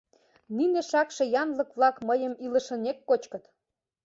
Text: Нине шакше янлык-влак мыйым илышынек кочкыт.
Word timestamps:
Нине 0.55 0.81
шакше 0.89 1.23
янлык-влак 1.41 1.95
мыйым 2.09 2.33
илышынек 2.45 2.97
кочкыт. 3.09 3.43